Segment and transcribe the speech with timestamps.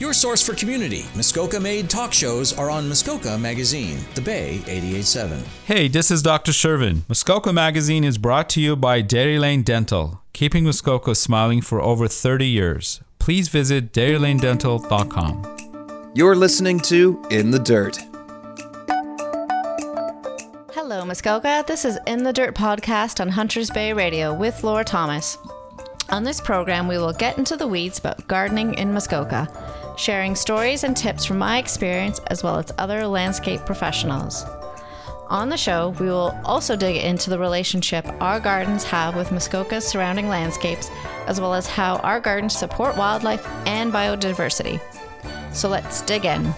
[0.00, 1.06] Your source for community.
[1.16, 5.42] Muskoka made talk shows are on Muskoka Magazine, The Bay 887.
[5.64, 6.52] Hey, this is Dr.
[6.52, 7.00] Shervin.
[7.08, 12.06] Muskoka Magazine is brought to you by Dairy Lane Dental, keeping Muskoka smiling for over
[12.06, 13.00] 30 years.
[13.18, 16.12] Please visit dairylanedental.com.
[16.14, 17.98] You're listening to In the Dirt.
[20.74, 21.64] Hello, Muskoka.
[21.66, 25.38] This is In the Dirt podcast on Hunters Bay Radio with Laura Thomas.
[26.10, 29.48] On this program, we will get into the weeds about gardening in Muskoka
[29.98, 34.44] sharing stories and tips from my experience as well as other landscape professionals.
[35.28, 39.86] On the show, we will also dig into the relationship our gardens have with Muskoka's
[39.86, 40.90] surrounding landscapes,
[41.26, 44.80] as well as how our gardens support wildlife and biodiversity.
[45.52, 46.54] So let's dig in.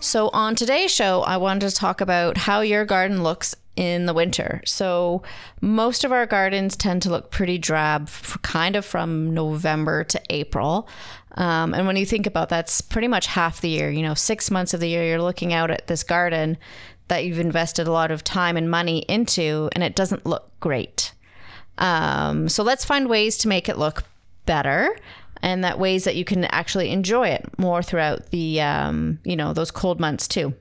[0.00, 4.14] So, on today's show, I wanted to talk about how your garden looks in the
[4.14, 4.62] winter.
[4.64, 5.22] So
[5.60, 8.08] most of our gardens tend to look pretty drab,
[8.42, 10.88] kind of from November to April.
[11.36, 13.90] Um, and when you think about that's pretty much half the year.
[13.90, 16.56] You know, six months of the year, you're looking out at this garden
[17.08, 21.12] that you've invested a lot of time and money into, and it doesn't look great.
[21.76, 24.04] Um, so let's find ways to make it look
[24.46, 24.96] better
[25.42, 29.52] and that ways that you can actually enjoy it more throughout the um, you know
[29.52, 30.54] those cold months too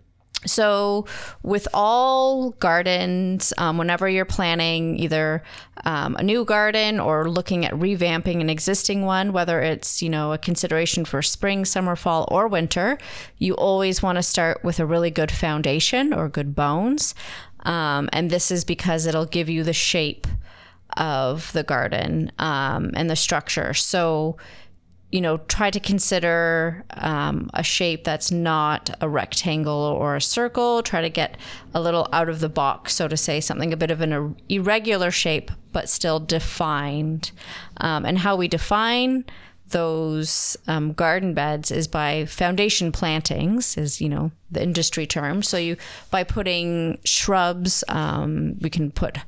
[0.45, 1.05] so,
[1.41, 5.43] with all gardens, um, whenever you're planning either
[5.85, 10.33] um, a new garden or looking at revamping an existing one, whether it's you know
[10.33, 12.97] a consideration for spring, summer, fall, or winter,
[13.37, 17.15] you always want to start with a really good foundation or good bones,
[17.61, 20.27] um, and this is because it'll give you the shape
[20.97, 23.73] of the garden um, and the structure.
[23.73, 24.37] So
[25.13, 30.81] you know, try to consider um, a shape that's not a rectangle or a circle.
[30.81, 31.37] Try to get
[31.71, 35.11] a little out of the box, so to say, something a bit of an irregular
[35.11, 37.31] shape, but still defined.
[37.77, 39.23] Um, and how we define
[39.67, 45.43] those um, garden beds is by foundation plantings, is you know the industry term.
[45.43, 45.77] So you
[46.09, 49.19] by putting shrubs, um, we can put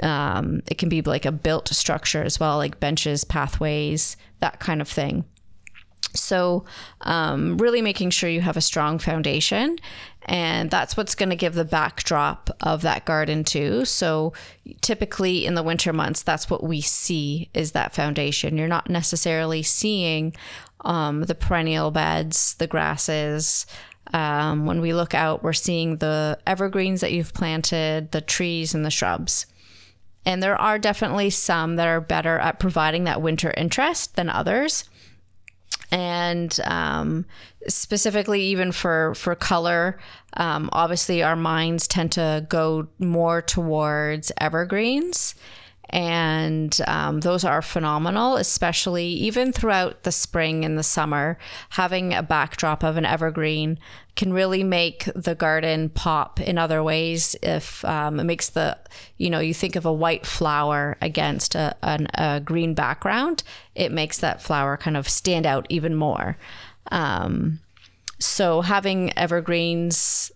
[0.00, 4.82] um, it can be like a built structure as well, like benches, pathways, that kind
[4.82, 5.24] of thing.
[6.14, 6.66] So,
[7.00, 9.78] um, really making sure you have a strong foundation,
[10.26, 13.86] and that's what's going to give the backdrop of that garden too.
[13.86, 14.34] So,
[14.82, 18.58] typically in the winter months, that's what we see is that foundation.
[18.58, 20.34] You're not necessarily seeing
[20.82, 23.64] um, the perennial beds, the grasses.
[24.12, 28.84] Um, when we look out, we're seeing the evergreens that you've planted, the trees, and
[28.84, 29.46] the shrubs.
[30.24, 34.84] And there are definitely some that are better at providing that winter interest than others.
[35.90, 37.26] And um,
[37.68, 39.98] specifically, even for for color,
[40.34, 45.34] um, obviously our minds tend to go more towards evergreens
[45.92, 51.38] and um, those are phenomenal, especially even throughout the spring and the summer.
[51.70, 53.78] Having a backdrop of an evergreen
[54.16, 57.36] can really make the garden pop in other ways.
[57.42, 58.78] If um, it makes the,
[59.18, 63.42] you know, you think of a white flower against a, an, a green background,
[63.74, 66.38] it makes that flower kind of stand out even more.
[66.90, 67.60] Um,
[68.18, 70.32] so having evergreens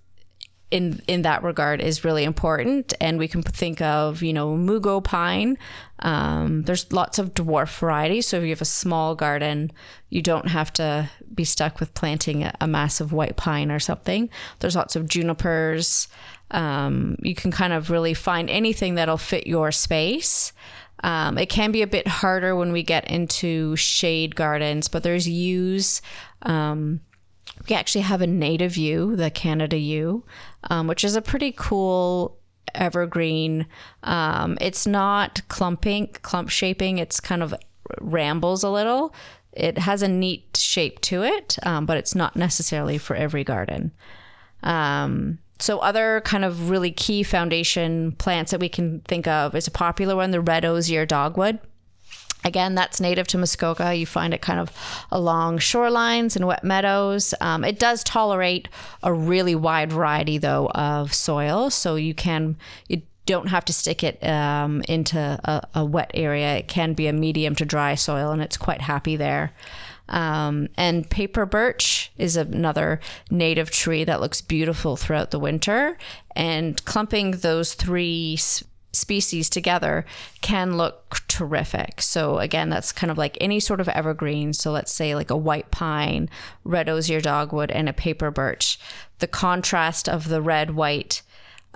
[0.71, 2.93] in in that regard is really important.
[3.01, 5.59] And we can think of you know mugo pine.
[6.01, 9.73] Um, there's lots of dwarf varieties so if you have a small garden
[10.11, 14.29] you don't have to be stuck with planting a, a massive white pine or something.
[14.59, 16.09] There's lots of junipers.
[16.51, 20.53] Um, you can kind of really find anything that'll fit your space.
[21.03, 25.29] Um, it can be a bit harder when we get into shade gardens but there's
[25.29, 26.01] yews
[26.43, 27.01] um,
[27.69, 30.25] we actually have a native yew, the Canada yew,
[30.71, 32.39] um, which is a pretty cool
[32.75, 33.67] evergreen.
[34.03, 36.99] Um, it's not clumping, clump shaping.
[36.99, 37.55] It's kind of
[38.01, 39.15] rambles a little.
[39.53, 43.93] It has a neat shape to it, um, but it's not necessarily for every garden.
[44.63, 49.67] Um, so other kind of really key foundation plants that we can think of is
[49.67, 51.59] a popular one, the red osier dogwood.
[52.47, 53.93] Again, that's native to Muskoka.
[53.93, 54.71] You find it kind of
[55.11, 57.35] along shorelines and wet meadows.
[57.41, 58.69] Um, it does tolerate
[59.03, 61.71] a really wide variety, though, of soil.
[61.71, 62.57] So you can,
[62.87, 66.57] you don't have to stick it um, into a, a, wet area.
[66.57, 69.53] It can be a medium to dry soil, and it's quite happy there.
[70.09, 75.99] Um, and paper birch is another native tree that looks beautiful throughout the winter.
[76.37, 78.39] And clumping those three
[78.97, 80.05] species together
[80.41, 82.03] can look terrific.
[82.03, 84.53] So again, that's kind of like any sort of evergreen.
[84.53, 86.29] So let's say like a white pine,
[86.65, 88.79] red osier dogwood, and a paper birch.
[89.19, 91.23] The contrast of the red, white,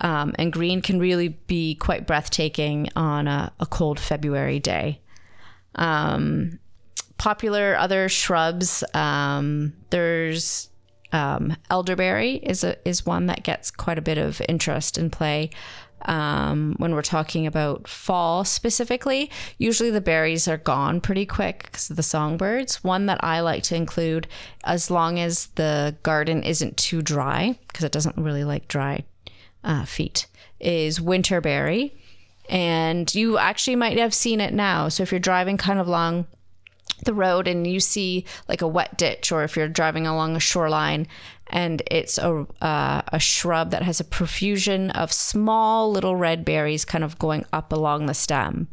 [0.03, 5.01] Um, and green can really be quite breathtaking on a, a cold February day.
[5.75, 6.59] Um,
[7.19, 10.71] popular other shrubs, um, there's
[11.13, 15.51] um, elderberry is a, is one that gets quite a bit of interest and play
[16.07, 19.31] um, when we're talking about fall specifically.
[19.59, 22.83] Usually the berries are gone pretty quick because of the songbirds.
[22.85, 24.27] One that I like to include,
[24.65, 29.05] as long as the garden isn't too dry, because it doesn't really like dry
[29.65, 30.27] uh, feet,
[30.59, 31.93] is winterberry.
[32.49, 34.89] And you actually might have seen it now.
[34.89, 36.27] So if you're driving kind of along
[37.05, 40.41] the road and you see like a wet ditch, or if you're driving along a
[40.41, 41.07] shoreline
[41.49, 46.85] and it's a, uh, a shrub that has a profusion of small little red berries
[46.85, 48.69] kind of going up along the stem.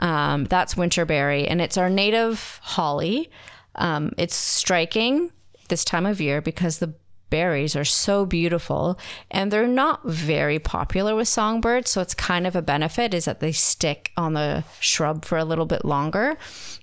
[0.00, 3.30] Um, that's winterberry, and it's our native holly.
[3.74, 5.32] Um, it's striking
[5.68, 6.94] this time of year because the
[7.30, 8.98] berries are so beautiful
[9.30, 13.40] and they're not very popular with songbirds so it's kind of a benefit is that
[13.40, 16.36] they stick on the shrub for a little bit longer.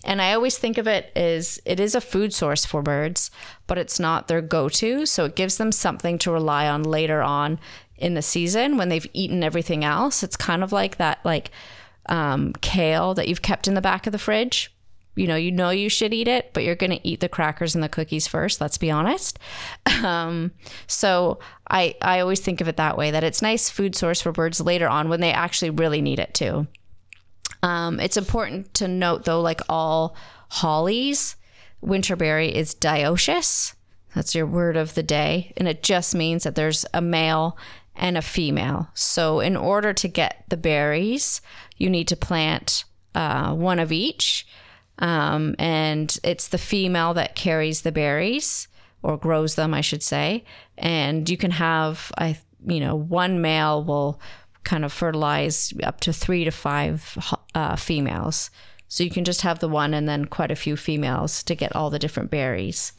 [0.04, 3.32] And i always think of it as it is a food source for birds
[3.68, 7.60] but it's not their go-to so it gives them something to rely on later on
[7.98, 10.24] in the season when they've eaten everything else.
[10.24, 11.52] It's kind of like that like
[12.08, 14.75] um, kale that you've kept in the back of the fridge
[15.16, 17.74] you know, you know you should eat it, but you're going to eat the crackers
[17.74, 18.60] and the cookies first.
[18.62, 19.40] Let's be honest.
[20.04, 20.52] Um,
[20.88, 21.40] so
[21.70, 24.60] I I always think of it that way that it's nice food source for birds
[24.60, 26.68] later on when they actually really need it too.
[27.64, 30.16] Um, it's important to note though, like all
[30.50, 31.38] hollies,
[31.84, 33.74] winterberry is dioecious.
[34.14, 37.58] That's your word of the day, and it just means that there's a male
[37.96, 38.90] and a female.
[38.94, 41.42] So in order to get the berries,
[41.78, 42.84] you need to plant
[43.16, 44.46] uh, one of each
[45.00, 48.68] um, and it's the female that carries the berries
[49.04, 50.44] or grows them, I should say.
[50.78, 54.20] And you can have, I, you know, one male will
[54.64, 57.18] kind of fertilize up to three to five
[57.54, 58.50] uh, females.
[58.88, 61.76] So you can just have the one and then quite a few females to get
[61.76, 62.94] all the different berries.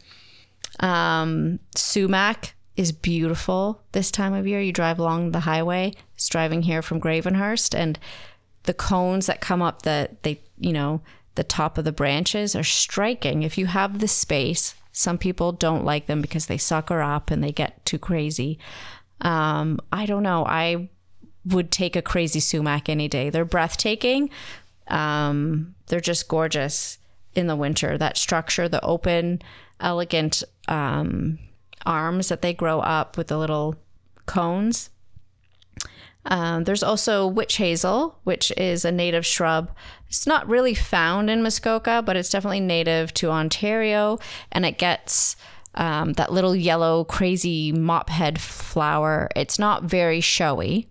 [0.80, 4.60] Um, sumac is beautiful this time of year.
[4.60, 7.98] You drive along the highway, it's driving here from Gravenhurst, and
[8.64, 11.00] the cones that come up that they, you know,
[11.36, 13.42] the top of the branches are striking.
[13.42, 17.44] If you have the space, some people don't like them because they sucker up and
[17.44, 18.58] they get too crazy.
[19.20, 20.44] Um, I don't know.
[20.44, 20.88] I
[21.44, 23.30] would take a crazy sumac any day.
[23.30, 24.30] They're breathtaking.
[24.88, 26.98] Um, they're just gorgeous
[27.34, 27.96] in the winter.
[27.96, 29.42] That structure, the open,
[29.80, 31.38] elegant um,
[31.84, 33.76] arms that they grow up with the little
[34.26, 34.90] cones.
[36.26, 39.70] Um, there's also witch hazel, which is a native shrub.
[40.08, 44.18] It's not really found in Muskoka, but it's definitely native to Ontario,
[44.50, 45.36] and it gets
[45.74, 49.28] um, that little yellow, crazy mop head flower.
[49.36, 50.88] It's not very showy.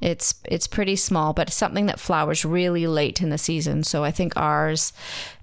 [0.00, 3.82] It's it's pretty small, but it's something that flowers really late in the season.
[3.82, 4.92] So I think ours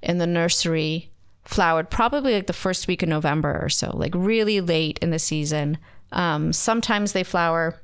[0.01, 1.11] in the nursery
[1.43, 5.19] flowered probably like the first week of November or so, like really late in the
[5.19, 5.77] season.
[6.11, 7.81] Um, sometimes they flower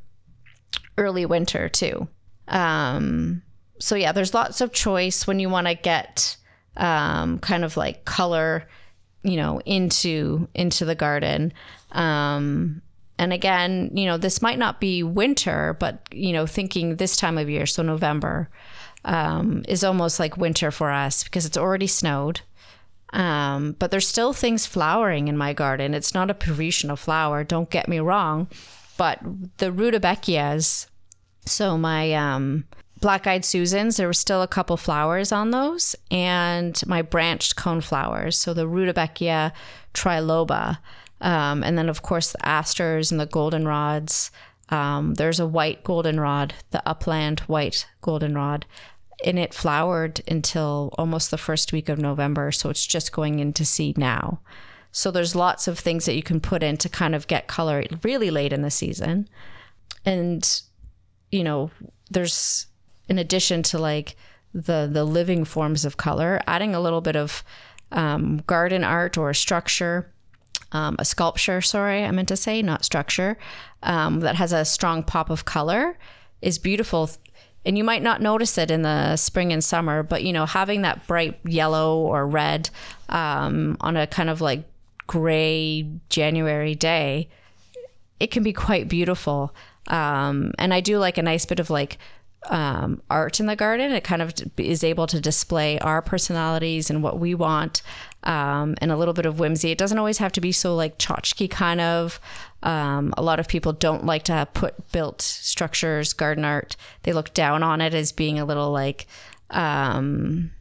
[0.98, 2.08] early winter too.
[2.48, 3.42] Um,
[3.80, 6.38] so yeah, there's lots of choice when you want to get
[6.78, 8.68] um, kind of like color,
[9.24, 11.54] you know, into into the garden.
[11.92, 12.82] Um,
[13.18, 17.38] and again, you know, this might not be winter, but you know, thinking this time
[17.38, 18.50] of year, so November,
[19.06, 22.42] um, is almost like winter for us because it's already snowed.
[23.14, 25.94] Um, but there's still things flowering in my garden.
[25.94, 28.48] It's not a Parisian flower, don't get me wrong,
[29.02, 29.20] but
[29.58, 30.86] the rudbeckias,
[31.48, 32.66] so my um,
[33.00, 37.82] black eyed Susans, there were still a couple flowers on those, and my branched cone
[37.82, 38.38] flowers.
[38.38, 39.54] So the Rudbeckia
[39.96, 40.78] triloba.
[41.20, 44.30] Um, and then, of course, the asters and the goldenrods.
[44.70, 48.68] Um, there's a white goldenrod, the upland white goldenrod,
[49.26, 52.52] and it flowered until almost the first week of November.
[52.52, 54.42] So it's just going into seed now.
[54.92, 57.86] So there's lots of things that you can put in to kind of get color
[58.04, 59.30] really late in the season.
[60.06, 60.62] And,
[61.32, 61.72] you know,
[62.10, 62.68] there's
[63.08, 64.16] in addition to like
[64.54, 67.44] the the living forms of color, adding a little bit of
[67.92, 70.12] um, garden art or structure,
[70.72, 73.38] um, a sculpture, sorry, I meant to say, not structure,
[73.84, 75.98] um, that has a strong pop of color
[76.42, 77.10] is beautiful.
[77.66, 80.82] And you might not notice it in the spring and summer, but you know, having
[80.82, 82.70] that bright yellow or red
[83.10, 84.64] um, on a kind of like
[85.12, 87.28] gray January day,
[88.22, 89.54] it can be quite beautiful.
[89.88, 91.98] Um, and I do like a nice bit of like
[92.50, 93.92] um, art in the garden.
[93.92, 97.82] It kind of is able to display our personalities and what we want,
[98.24, 99.70] um, and a little bit of whimsy.
[99.70, 102.18] It doesn't always have to be so like tchotchke kind of.
[102.64, 106.78] Um, a lot of people don't like to have put built structures, garden art.
[107.04, 109.08] They look down on it as being a little like,
[109.50, 110.52] um,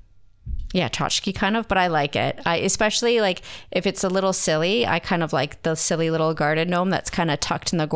[0.73, 2.39] yeah, tchotchke kind of, but I like it.
[2.47, 4.87] I especially like if it's a little silly.
[4.87, 7.89] I kind of like the silly little garden gnome that's kind of tucked in the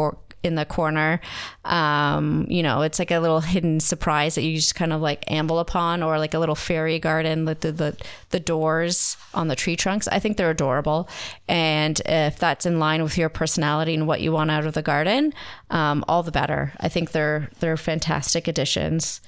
[0.44, 1.20] in the corner.
[1.64, 5.24] Um, you know, it's like a little hidden surprise that you just kind of like
[5.30, 7.96] amble upon, or like a little fairy garden with the, the,
[8.30, 10.06] the doors on the tree trunks.
[10.08, 11.08] I think they're adorable.
[11.48, 14.82] And if that's in line with your personality and what you want out of the
[14.82, 15.32] garden,
[15.70, 16.72] um, all the better.
[16.78, 19.20] I think they're they're fantastic additions.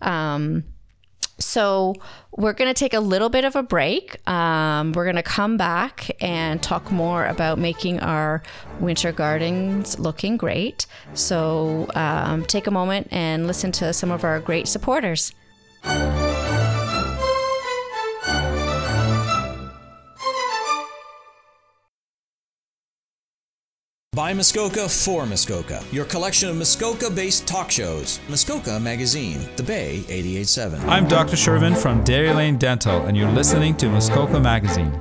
[0.00, 0.64] Um,
[1.40, 1.94] so
[2.36, 4.26] we're going to take a little bit of a break.
[4.28, 8.42] Um, we're going to come back and talk more about making our
[8.78, 10.86] winter gardens looking great.
[11.14, 15.32] So um, take a moment and listen to some of our great supporters.
[24.20, 28.20] By Muskoka for Muskoka, your collection of Muskoka based talk shows.
[28.28, 30.86] Muskoka Magazine, The Bay 887.
[30.90, 31.36] I'm Dr.
[31.36, 34.92] Shervin from Dairy Lane Dental, and you're listening to Muskoka Magazine.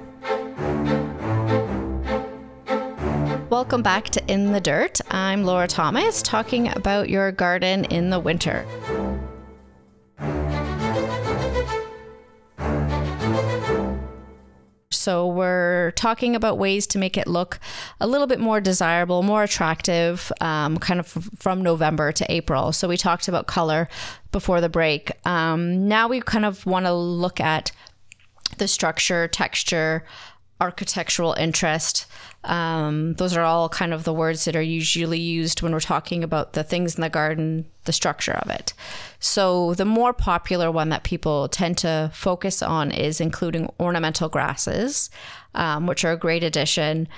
[3.50, 5.02] Welcome back to In the Dirt.
[5.12, 8.66] I'm Laura Thomas talking about your garden in the winter.
[15.10, 17.60] So, we're talking about ways to make it look
[18.00, 21.08] a little bit more desirable, more attractive, um, kind of
[21.40, 22.72] from November to April.
[22.72, 23.90] So, we talked about color
[24.32, 25.12] before the break.
[25.26, 27.72] Um, now, we kind of want to look at
[28.60, 30.06] the structure, texture,
[30.62, 32.06] architectural interest.
[32.46, 36.24] Um, those are all kind of the words that are usually used when we're talking
[36.24, 38.74] about the things in the garden, the structure of it.
[39.20, 45.10] So, the more popular one that people tend to focus on is including ornamental grasses,
[45.54, 47.10] um, which are a great addition.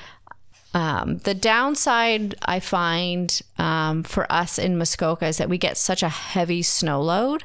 [0.73, 6.01] Um, the downside I find um, for us in Muskoka is that we get such
[6.01, 7.43] a heavy snow load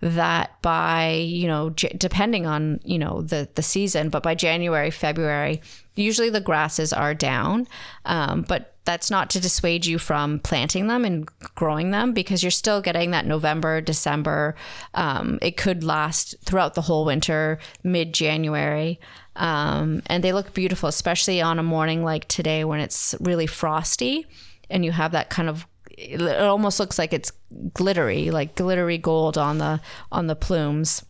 [0.00, 4.90] that by you know j- depending on you know the the season, but by January
[4.90, 5.62] February,
[5.94, 7.68] usually the grasses are down,
[8.04, 12.50] um, but that's not to dissuade you from planting them and growing them because you're
[12.50, 14.54] still getting that November, December.
[14.92, 19.00] Um, it could last throughout the whole winter, mid January.
[19.36, 24.26] Um, and they look beautiful, especially on a morning like today when it's really frosty
[24.70, 27.30] and you have that kind of it almost looks like it's
[27.72, 31.04] glittery, like glittery gold on the on the plumes.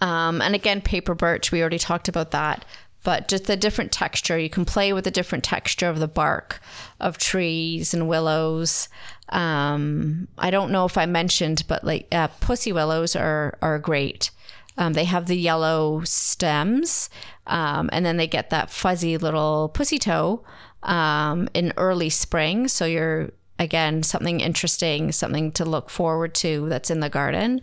[0.00, 2.64] Um, and again, paper birch, we already talked about that
[3.02, 4.38] but just the different texture.
[4.38, 6.60] You can play with the different texture of the bark
[6.98, 8.88] of trees and willows.
[9.30, 14.30] Um, I don't know if I mentioned, but like uh, pussy willows are are great.
[14.78, 17.10] Um, they have the yellow stems,
[17.46, 20.42] um, and then they get that fuzzy little pussy toe
[20.82, 22.68] um, in early spring.
[22.68, 27.60] So you're again something interesting, something to look forward to that's in the garden.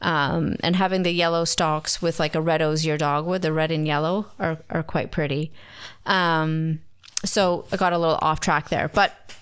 [0.00, 3.86] Um, and having the yellow stalks with like a red osier dogwood, the red and
[3.86, 5.50] yellow are, are quite pretty.
[6.04, 6.80] Um,
[7.24, 9.34] so I got a little off track there, but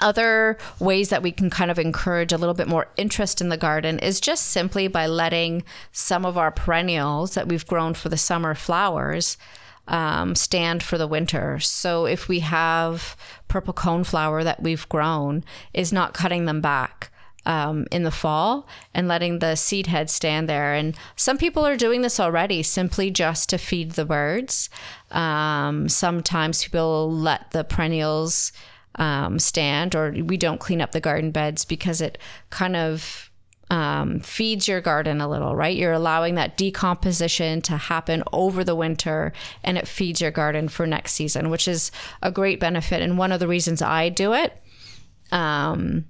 [0.00, 3.56] other ways that we can kind of encourage a little bit more interest in the
[3.56, 5.62] garden is just simply by letting
[5.92, 9.36] some of our perennials that we've grown for the summer flowers
[9.88, 11.60] um, stand for the winter.
[11.60, 13.16] So if we have
[13.48, 17.10] purple coneflower that we've grown, is not cutting them back
[17.46, 20.74] um, in the fall and letting the seed head stand there.
[20.74, 24.68] And some people are doing this already simply just to feed the birds.
[25.12, 28.52] Um, sometimes people let the perennials
[28.96, 32.18] um, stand, or we don't clean up the garden beds because it
[32.50, 33.30] kind of
[33.70, 35.76] um, feeds your garden a little, right?
[35.76, 39.32] You're allowing that decomposition to happen over the winter
[39.64, 41.90] and it feeds your garden for next season, which is
[42.22, 43.02] a great benefit.
[43.02, 44.62] And one of the reasons I do it.
[45.32, 46.06] Um,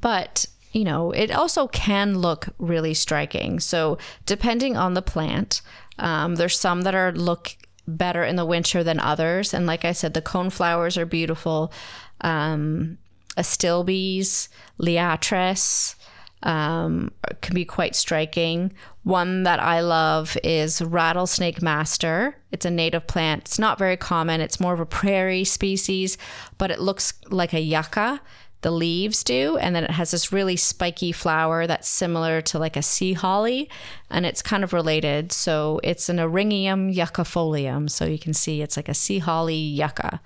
[0.00, 3.60] but you know, it also can look really striking.
[3.60, 3.96] So,
[4.26, 5.62] depending on the plant,
[5.98, 7.56] um, there's some that are look
[7.86, 9.54] better in the winter than others.
[9.54, 11.72] And like I said, the cone flowers are beautiful.
[12.20, 12.98] Um,
[13.36, 14.48] astilbes,
[14.80, 15.94] liatris
[16.42, 18.72] um, can be quite striking.
[19.02, 22.36] One that I love is rattlesnake master.
[22.52, 23.42] It's a native plant.
[23.42, 24.40] It's not very common.
[24.40, 26.18] It's more of a prairie species,
[26.58, 28.20] but it looks like a yucca
[28.66, 29.56] the leaves do.
[29.58, 33.70] And then it has this really spiky flower that's similar to like a sea holly
[34.10, 35.30] and it's kind of related.
[35.30, 37.88] So it's an Eryngium yuccifolium.
[37.88, 40.20] So you can see it's like a sea holly yucca.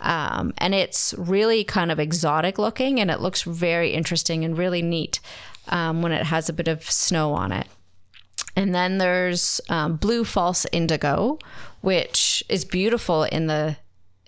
[0.00, 4.82] Um, and it's really kind of exotic looking and it looks very interesting and really
[4.82, 5.20] neat.
[5.68, 7.66] um, when it has a bit of snow on it.
[8.54, 11.38] And then there's um, blue false indigo,
[11.80, 13.76] which is beautiful in the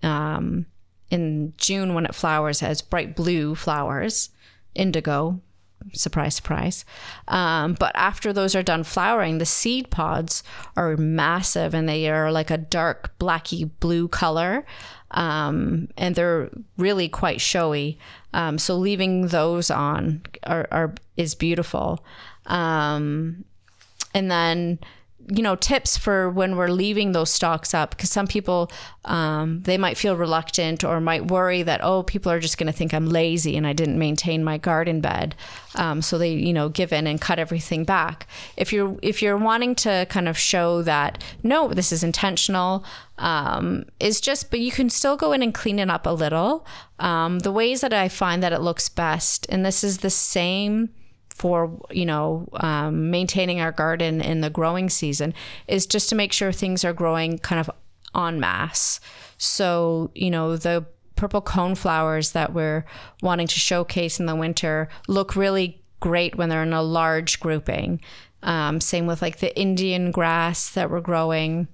[0.02, 0.66] um,
[1.10, 2.60] in June when it flowers.
[2.60, 4.30] Has bright blue flowers,
[4.74, 5.40] indigo.
[5.92, 6.84] Surprise, surprise.
[7.28, 10.42] Um, but after those are done flowering, the seed pods
[10.76, 14.66] are massive and they are like a dark blacky blue color.
[15.12, 17.98] Um, and they're really quite showy.
[18.34, 22.04] Um, so leaving those on are, are is beautiful.
[22.46, 23.44] Um,
[24.14, 24.80] and then
[25.30, 28.70] you know tips for when we're leaving those stalks up because some people
[29.04, 32.72] um, they might feel reluctant or might worry that oh people are just going to
[32.72, 35.34] think i'm lazy and i didn't maintain my garden bed.
[35.74, 38.26] Um, so they you know give in and cut everything back.
[38.56, 42.84] If you're if you're wanting to kind of show that no this is intentional
[43.18, 46.66] um, is just but you can still go in and clean it up a little.
[46.98, 50.90] Um, the ways that i find that it looks best and this is the same
[51.38, 55.32] for you know um, maintaining our garden in the growing season
[55.68, 57.70] is just to make sure things are growing kind of
[58.14, 59.00] en masse.
[59.38, 62.84] So you know the purple cone flowers that we're
[63.22, 68.00] wanting to showcase in the winter look really great when they're in a large grouping.
[68.42, 71.66] Um, same with like the Indian grass that we're growing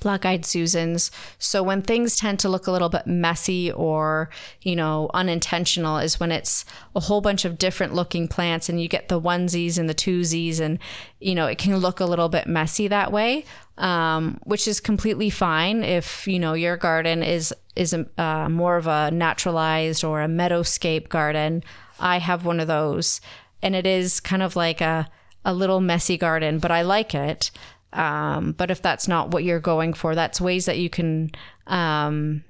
[0.00, 1.10] black eyed Susans.
[1.38, 4.30] So when things tend to look a little bit messy or,
[4.62, 8.88] you know, unintentional is when it's a whole bunch of different looking plants and you
[8.88, 10.78] get the onesies and the twosies and,
[11.18, 13.44] you know, it can look a little bit messy that way.
[13.78, 18.76] Um, which is completely fine if you know your garden is is a, uh, more
[18.76, 21.64] of a naturalized or a meadowscape garden.
[21.98, 23.22] I have one of those,
[23.62, 25.08] and it is kind of like a
[25.46, 27.50] a little messy garden, but I like it.
[27.92, 31.30] Um, but if that's not what you're going for, that's ways that you can,
[31.66, 32.44] um,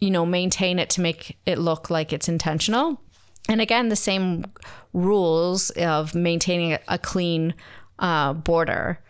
[0.00, 3.00] you know, maintain it to make it look like it's intentional.
[3.48, 4.44] And again, the same
[4.92, 7.54] rules of maintaining a clean
[7.98, 9.00] uh, border.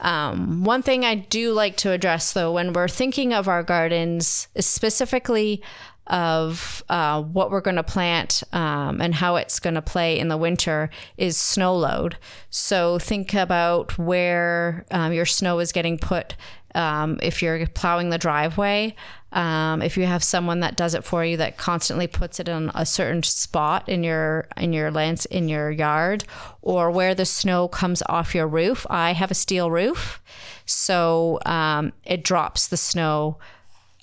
[0.00, 4.48] Um, one thing I do like to address, though, when we're thinking of our gardens,
[4.54, 5.62] is specifically
[6.10, 10.28] of uh, what we're going to plant um, and how it's going to play in
[10.28, 12.16] the winter is snow load.
[12.50, 16.34] So think about where um, your snow is getting put.
[16.74, 18.94] Um, if you're plowing the driveway,
[19.32, 22.70] um, if you have someone that does it for you that constantly puts it in
[22.74, 26.24] a certain spot in your in your lands in your yard,
[26.62, 28.86] or where the snow comes off your roof.
[28.88, 30.20] I have a steel roof,
[30.64, 33.38] so um, it drops the snow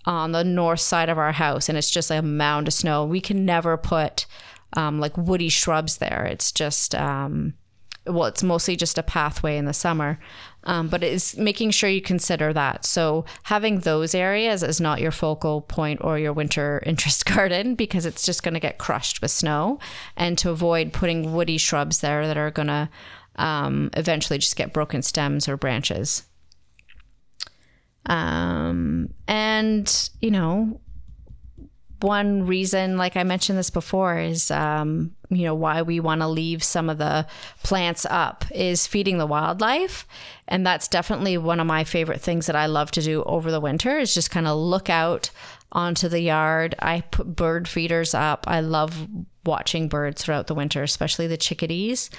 [0.08, 3.06] on the north side of our house and it's just like a mound of snow.
[3.06, 4.26] We can never put
[4.74, 6.26] um, like woody shrubs there.
[6.26, 7.54] It's just, um,
[8.06, 10.17] well, it's mostly just a pathway in the summer.
[10.63, 12.86] Um, but it's making sure you consider that.
[12.86, 18.06] So having those areas is not your focal point or your winter interest garden because
[18.06, 19.78] it's just going to get crushed with snow.
[20.15, 22.89] And to avoid putting woody shrubs there that are going to
[23.36, 26.24] um, eventually just get broken stems or branches.
[28.08, 30.82] Um, and, you know,
[32.02, 36.28] one reason, like I mentioned this before, is, um, you know, why we want to
[36.28, 37.28] leave some of the
[37.63, 40.08] plants up is feeding the wildlife.
[40.48, 43.60] And that's definitely one of my favorite things that I love to do over the
[43.60, 45.32] winter is just kind of look out
[45.72, 46.76] onto the yard.
[46.80, 48.46] I put bird feeders up.
[48.48, 49.08] I love
[49.46, 52.10] watching birds throughout the winter, especially the chickadees.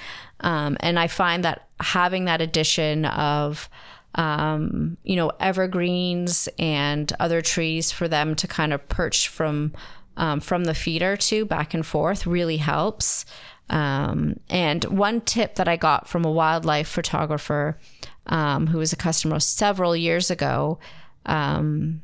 [0.41, 3.71] Um, and I find that having that addition of,
[4.15, 9.73] um, you know, evergreens and other trees for them to kind of perch from
[10.17, 13.25] um, from the feeder to back and forth really helps.
[13.71, 17.79] Um, and one tip that I got from a wildlife photographer
[18.27, 20.79] um, who was a customer several years ago
[21.27, 22.03] um,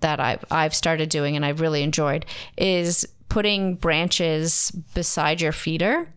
[0.00, 2.24] that I've, I've started doing and I've really enjoyed
[2.56, 6.12] is putting branches beside your feeder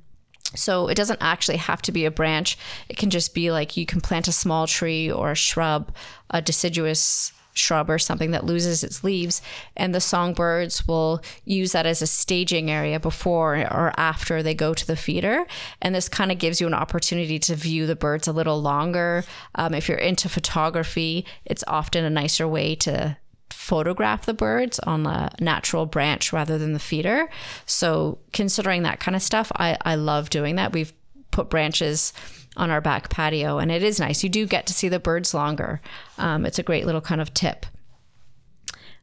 [0.54, 2.58] so it doesn't actually have to be a branch.
[2.90, 5.94] It can just be like you can plant a small tree or a shrub,
[6.30, 9.42] a deciduous shrub or something that loses its leaves
[9.76, 14.74] and the songbirds will use that as a staging area before or after they go
[14.74, 15.48] to the feeder
[15.82, 19.24] and this kind of gives you an opportunity to view the birds a little longer
[19.56, 23.16] um, if you're into photography it's often a nicer way to
[23.50, 27.30] photograph the birds on a natural branch rather than the feeder.
[27.66, 30.74] So considering that kind of stuff, I, I love doing that.
[30.74, 30.94] We've
[31.32, 32.14] put branches
[32.58, 34.24] on our back patio and it is nice.
[34.24, 35.82] You do get to see the birds longer.
[36.18, 37.66] Um, it's a great little kind of tip.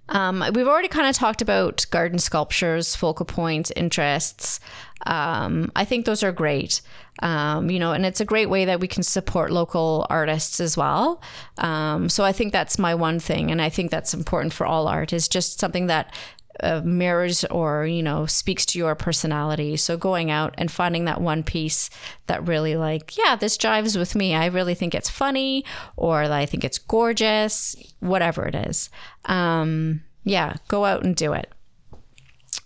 [0.08, 4.60] Um, we've already kind of talked about garden sculptures, focal points, interests.
[5.06, 6.80] Um, I think those are great.
[7.20, 10.76] Um, you know, and it's a great way that we can support local artists as
[10.76, 11.20] well.
[11.58, 14.88] Um, so I think that's my one thing, and I think that's important for all
[14.88, 16.14] art is just something that
[16.62, 19.76] uh, mirrors or you know speaks to your personality.
[19.76, 21.90] So going out and finding that one piece
[22.26, 24.34] that really like yeah this jives with me.
[24.34, 25.64] I really think it's funny
[25.96, 28.90] or i think it's gorgeous whatever it is.
[29.26, 31.52] Um, yeah go out and do it.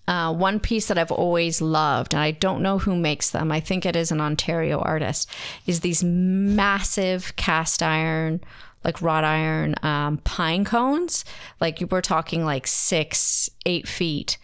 [0.09, 3.59] Uh, one piece that I've always loved, and I don't know who makes them, I
[3.59, 5.29] think it is an Ontario artist,
[5.67, 8.41] is these massive cast iron,
[8.85, 11.25] like wrought iron um, pine cones.
[11.61, 14.39] Like we're talking like six, eight feet,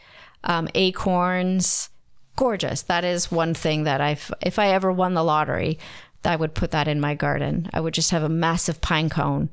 [0.45, 1.89] um, acorns.
[2.35, 2.83] Gorgeous.
[2.83, 5.79] That is one thing that I've, if I ever won the lottery,
[6.25, 7.69] I would put that in my garden.
[7.75, 9.51] I would just have a massive pine cone,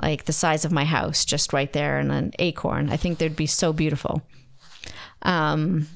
[0.00, 2.90] like the size of my house, just right there, and an acorn.
[2.90, 4.22] I think they'd be so beautiful.
[5.22, 5.88] Um,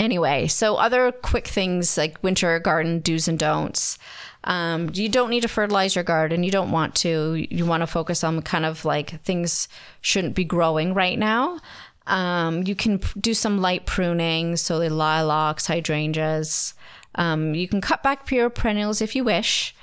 [0.00, 3.98] anyway, so other quick things like winter garden do's and don'ts.
[4.44, 6.42] Um, you don't need to fertilize your garden.
[6.42, 7.46] You don't want to.
[7.50, 9.68] You want to focus on kind of like things
[10.00, 11.60] shouldn't be growing right now.
[12.06, 16.74] Um, you can do some light pruning, so the lilacs, hydrangeas.
[17.14, 19.74] Um, you can cut back your perennials if you wish.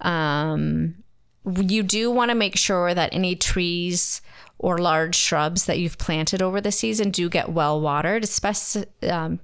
[0.00, 0.94] Um,
[1.44, 4.20] you do want to make sure that any trees
[4.58, 9.38] or large shrubs that you've planted over the season do get well watered, especially um,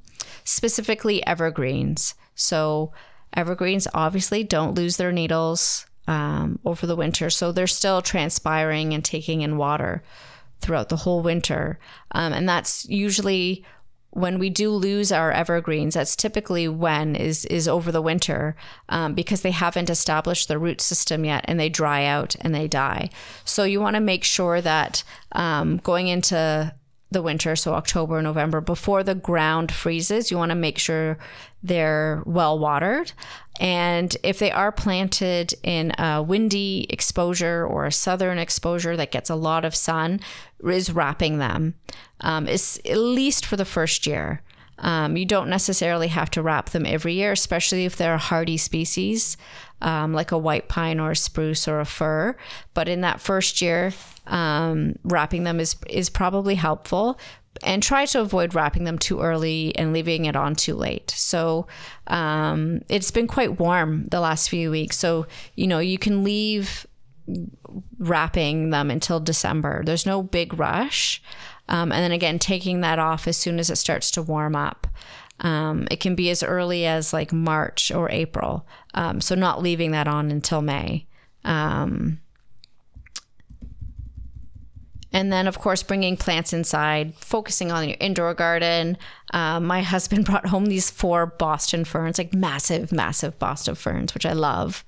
[0.44, 2.14] specifically evergreens.
[2.34, 2.92] So
[3.34, 9.04] evergreens obviously don't lose their needles um, over the winter, so they're still transpiring and
[9.04, 10.02] taking in water
[10.60, 11.78] throughout the whole winter,
[12.12, 13.64] um, and that's usually
[14.14, 18.54] when we do lose our evergreens, that's typically when is is over the winter
[18.90, 22.68] um, because they haven't established the root system yet and they dry out and they
[22.68, 23.08] die.
[23.44, 26.74] So you want to make sure that um, going into
[27.12, 31.18] the winter, so October, November, before the ground freezes, you want to make sure
[31.62, 33.12] they're well watered.
[33.60, 39.30] And if they are planted in a windy exposure or a southern exposure that gets
[39.30, 40.20] a lot of sun,
[40.64, 41.74] is wrapping them,
[42.20, 44.42] um, is at least for the first year.
[44.78, 48.56] Um, you don't necessarily have to wrap them every year, especially if they're a hardy
[48.56, 49.36] species,
[49.80, 52.36] um, like a white pine or a spruce or a fir.
[52.74, 53.92] But in that first year,
[54.26, 57.18] um, wrapping them is is probably helpful.
[57.64, 61.10] And try to avoid wrapping them too early and leaving it on too late.
[61.10, 61.66] So
[62.06, 64.96] um, it's been quite warm the last few weeks.
[64.98, 66.86] So you know you can leave
[67.98, 69.82] wrapping them until December.
[69.84, 71.22] There's no big rush.
[71.68, 74.86] Um, and then again, taking that off as soon as it starts to warm up.
[75.40, 78.66] Um, it can be as early as like March or April.
[78.94, 81.06] Um, so not leaving that on until May.
[81.44, 82.20] Um,
[85.12, 88.96] and then, of course, bringing plants inside, focusing on your indoor garden.
[89.32, 94.26] Uh, my husband brought home these four Boston ferns, like massive, massive Boston ferns, which
[94.26, 94.84] I love.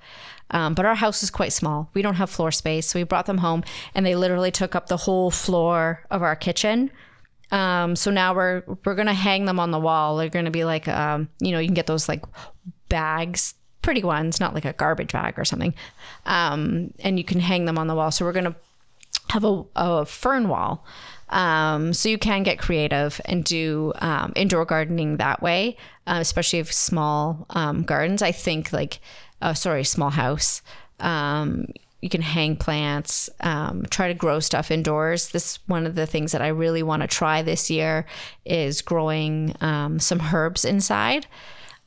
[0.51, 1.91] Um, but our house is quite small.
[1.95, 2.87] We don't have floor space.
[2.87, 6.37] So we brought them home and they literally took up the whole floor of our
[6.37, 6.91] kitchen.
[7.51, 10.17] Um, so now we're we're gonna hang them on the wall.
[10.17, 12.25] They're gonna be like um, you know, you can get those like
[12.89, 15.75] bags, pretty ones, not like a garbage bag or something.
[16.27, 18.11] Um, and you can hang them on the wall.
[18.11, 18.57] So we're gonna
[19.35, 20.85] have a, a fern wall.
[21.29, 26.61] Um, so you can get creative and do um, indoor gardening that way, uh, especially
[26.61, 28.23] if small um, gardens.
[28.23, 29.01] I think like
[29.43, 30.63] uh, sorry, small house.
[31.01, 31.67] Um,
[32.01, 35.31] you can hang plants, um, try to grow stuff indoors.
[35.31, 38.07] This one of the things that I really want to try this year
[38.45, 41.27] is growing um, some herbs inside.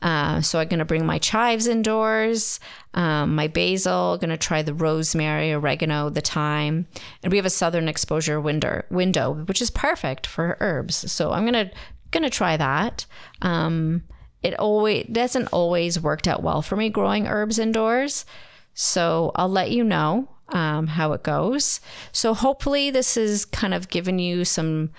[0.02, 2.60] Uh, so I'm going to bring my chives indoors,
[2.94, 6.88] um, my basil, going to try the rosemary, oregano, the thyme,
[7.24, 11.12] and we have a southern exposure window, window which is perfect for herbs.
[11.12, 11.72] So I'm going to
[12.12, 13.06] going to try that.
[13.42, 14.04] Um,
[14.44, 18.26] it always doesn't always worked out well for me growing herbs indoors.
[18.74, 21.82] So I'll let you know um, how it goes.
[22.12, 24.92] So hopefully this has kind of given you some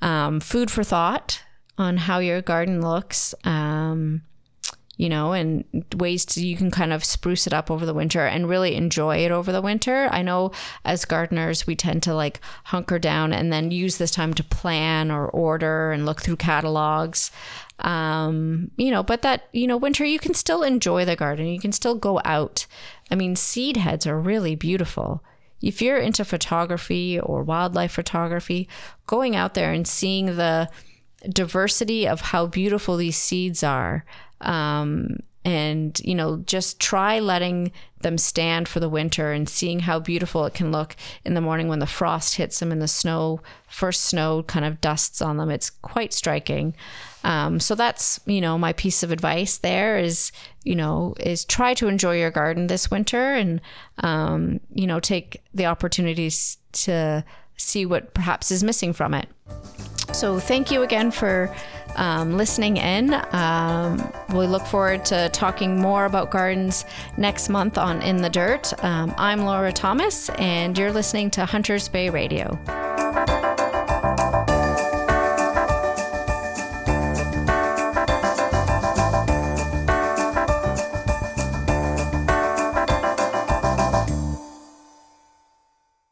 [0.00, 1.42] um, food for thought
[1.76, 3.34] on how your garden looks.
[3.44, 4.22] Um,
[4.96, 8.24] you know, and ways to you can kind of spruce it up over the winter
[8.24, 10.08] and really enjoy it over the winter.
[10.10, 10.52] I know
[10.84, 15.10] as gardeners, we tend to like hunker down and then use this time to plan
[15.10, 17.30] or order and look through catalogs.
[17.80, 21.46] Um, you know, but that, you know, winter, you can still enjoy the garden.
[21.46, 22.66] You can still go out.
[23.10, 25.22] I mean, seed heads are really beautiful.
[25.60, 28.66] If you're into photography or wildlife photography,
[29.06, 30.70] going out there and seeing the
[31.28, 34.04] diversity of how beautiful these seeds are
[34.40, 37.70] um, and you know just try letting
[38.00, 41.68] them stand for the winter and seeing how beautiful it can look in the morning
[41.68, 45.50] when the frost hits them and the snow first snow kind of dusts on them.
[45.50, 46.74] It's quite striking.
[47.22, 50.32] Um, so that's you know my piece of advice there is
[50.64, 53.60] you know is try to enjoy your garden this winter and
[53.98, 57.24] um, you know take the opportunities to
[57.56, 59.28] see what perhaps is missing from it
[60.12, 61.54] So thank you again for
[61.96, 63.14] um, listening in.
[63.32, 66.84] Um, we look forward to talking more about gardens
[67.16, 68.72] next month on In the Dirt.
[68.84, 72.58] Um, I'm Laura Thomas, and you're listening to Hunters Bay Radio.